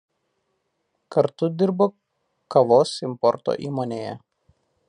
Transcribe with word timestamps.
Kartu 1.15 1.51
dirbo 1.59 1.89
kavos 2.57 2.97
importo 3.11 3.59
įmonėje. 3.71 4.21